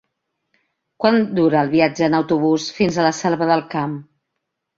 [1.03, 3.95] Quant dura el viatge en autobús fins a la Selva del Camp?